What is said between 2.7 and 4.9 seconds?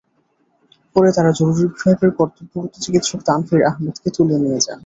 চিকিৎসক তানভির আহমেদকে তুলে নিয়ে যান।